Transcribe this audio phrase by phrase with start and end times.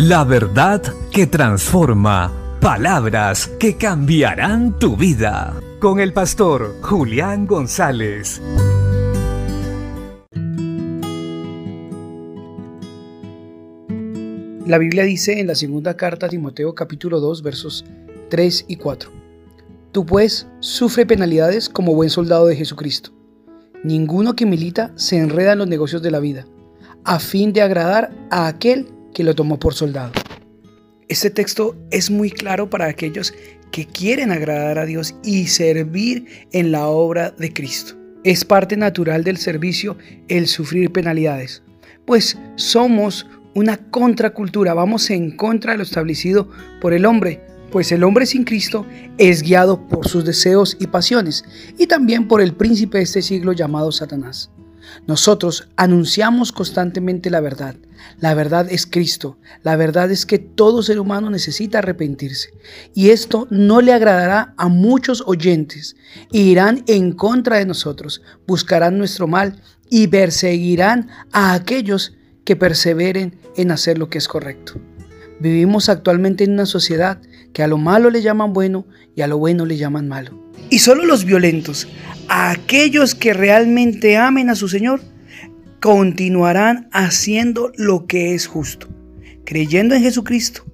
[0.00, 2.32] La verdad que transforma.
[2.60, 5.60] Palabras que cambiarán tu vida.
[5.80, 8.40] Con el pastor Julián González.
[14.66, 17.84] La Biblia dice en la segunda carta a Timoteo capítulo 2 versos
[18.30, 19.10] 3 y 4.
[19.90, 23.10] Tú pues sufre penalidades como buen soldado de Jesucristo.
[23.82, 26.46] Ninguno que milita se enreda en los negocios de la vida,
[27.02, 28.86] a fin de agradar a aquel
[29.18, 30.12] que lo tomó por soldado.
[31.08, 33.34] Este texto es muy claro para aquellos
[33.72, 37.96] que quieren agradar a Dios y servir en la obra de Cristo.
[38.22, 41.64] Es parte natural del servicio el sufrir penalidades,
[42.06, 43.26] pues somos
[43.56, 46.48] una contracultura, vamos en contra de lo establecido
[46.80, 47.40] por el hombre,
[47.72, 48.86] pues el hombre sin Cristo
[49.18, 51.44] es guiado por sus deseos y pasiones,
[51.76, 54.52] y también por el príncipe de este siglo llamado Satanás.
[55.06, 57.76] Nosotros anunciamos constantemente la verdad.
[58.20, 59.38] La verdad es Cristo.
[59.62, 62.50] La verdad es que todo ser humano necesita arrepentirse.
[62.94, 65.96] Y esto no le agradará a muchos oyentes.
[66.32, 69.60] Irán en contra de nosotros, buscarán nuestro mal
[69.90, 74.74] y perseguirán a aquellos que perseveren en hacer lo que es correcto.
[75.40, 77.20] Vivimos actualmente en una sociedad
[77.52, 80.48] que a lo malo le llaman bueno y a lo bueno le llaman malo.
[80.70, 81.86] Y solo los violentos,
[82.46, 85.00] aquellos que realmente amen a su Señor,
[85.80, 88.88] continuarán haciendo lo que es justo,
[89.44, 90.64] creyendo en Jesucristo,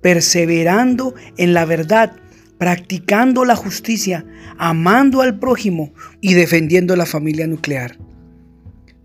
[0.00, 2.16] perseverando en la verdad,
[2.58, 4.24] practicando la justicia,
[4.58, 7.98] amando al prójimo y defendiendo la familia nuclear.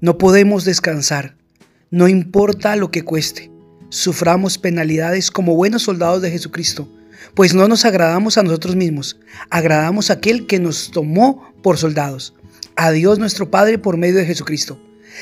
[0.01, 1.35] No podemos descansar,
[1.91, 3.51] no importa lo que cueste.
[3.89, 6.91] Suframos penalidades como buenos soldados de Jesucristo,
[7.33, 12.33] pues no nos agradamos a nosotros mismos, agradamos a aquel que nos tomó por soldados,
[12.75, 14.79] a Dios nuestro Padre por medio de Jesucristo.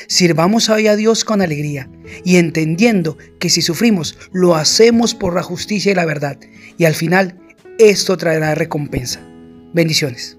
[0.08, 1.88] Sirvamos hoy a Dios con alegría
[2.24, 6.38] y entendiendo que si sufrimos lo hacemos por la justicia y la verdad
[6.76, 7.38] y al final
[7.78, 9.20] esto traerá recompensa.
[9.72, 10.36] Bendiciones.